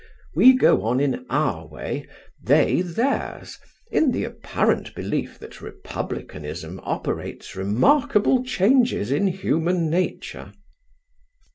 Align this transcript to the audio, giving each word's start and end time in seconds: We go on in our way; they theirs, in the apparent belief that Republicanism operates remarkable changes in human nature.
We 0.33 0.53
go 0.53 0.81
on 0.85 0.99
in 0.99 1.27
our 1.29 1.67
way; 1.67 2.07
they 2.43 2.81
theirs, 2.81 3.59
in 3.91 4.09
the 4.11 4.23
apparent 4.23 4.95
belief 4.95 5.37
that 5.37 5.61
Republicanism 5.61 6.79
operates 6.81 7.55
remarkable 7.55 8.43
changes 8.43 9.11
in 9.11 9.27
human 9.27 9.91
nature. 9.91 10.53